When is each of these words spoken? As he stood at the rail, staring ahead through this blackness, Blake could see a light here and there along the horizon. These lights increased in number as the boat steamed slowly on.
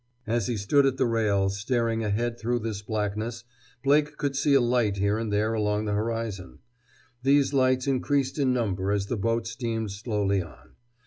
As 0.25 0.47
he 0.47 0.57
stood 0.57 0.87
at 0.87 0.97
the 0.97 1.05
rail, 1.05 1.47
staring 1.51 2.03
ahead 2.03 2.39
through 2.39 2.57
this 2.57 2.81
blackness, 2.81 3.43
Blake 3.83 4.17
could 4.17 4.35
see 4.35 4.55
a 4.55 4.59
light 4.59 4.97
here 4.97 5.19
and 5.19 5.31
there 5.31 5.53
along 5.53 5.85
the 5.85 5.93
horizon. 5.93 6.57
These 7.21 7.53
lights 7.53 7.85
increased 7.85 8.39
in 8.39 8.51
number 8.51 8.91
as 8.91 9.05
the 9.05 9.15
boat 9.17 9.45
steamed 9.45 9.91
slowly 9.91 10.41
on. 10.41 10.71